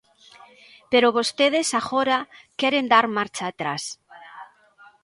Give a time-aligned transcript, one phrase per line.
[0.91, 2.17] Pero vostedes agora
[2.59, 3.83] queren dar marcha atrás.